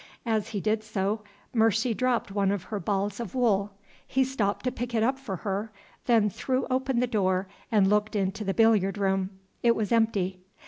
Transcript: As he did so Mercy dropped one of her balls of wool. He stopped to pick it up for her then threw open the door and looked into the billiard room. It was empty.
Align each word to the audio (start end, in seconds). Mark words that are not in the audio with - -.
As 0.25 0.47
he 0.49 0.59
did 0.59 0.81
so 0.83 1.21
Mercy 1.53 1.93
dropped 1.93 2.31
one 2.31 2.49
of 2.49 2.63
her 2.63 2.79
balls 2.79 3.19
of 3.19 3.35
wool. 3.35 3.69
He 4.07 4.23
stopped 4.23 4.63
to 4.63 4.71
pick 4.71 4.95
it 4.95 5.03
up 5.03 5.19
for 5.19 5.35
her 5.35 5.71
then 6.07 6.27
threw 6.27 6.65
open 6.71 6.99
the 7.01 7.05
door 7.05 7.47
and 7.71 7.85
looked 7.87 8.15
into 8.15 8.43
the 8.43 8.55
billiard 8.55 8.97
room. 8.97 9.29
It 9.61 9.75
was 9.75 9.91
empty. 9.91 10.39